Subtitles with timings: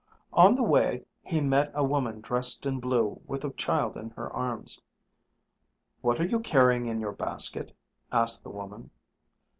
[0.33, 4.33] On the way he met a woman dressed in blue with a child in her
[4.33, 4.81] arms.
[6.01, 7.73] "What are you carrying in your basket?"
[8.11, 8.89] asked the woman.